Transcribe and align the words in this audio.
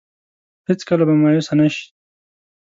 هېڅ 0.67 0.79
کله 0.89 1.03
به 1.07 1.13
مايوسه 1.21 1.53
نه 1.59 1.67
شي. 1.73 1.85